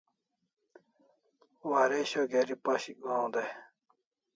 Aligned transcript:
Waresho 1.71 2.21
geri 2.33 2.55
pashik 2.63 2.97
Gohan 3.03 3.31
dai 3.33 3.49